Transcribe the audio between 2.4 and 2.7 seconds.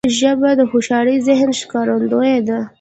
ده